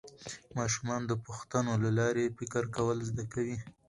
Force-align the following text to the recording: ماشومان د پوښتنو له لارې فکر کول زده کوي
ماشومان 0.57 1.01
د 1.07 1.11
پوښتنو 1.25 1.73
له 1.83 1.89
لارې 1.99 2.33
فکر 2.37 2.63
کول 2.75 2.97
زده 3.09 3.23
کوي 3.33 3.57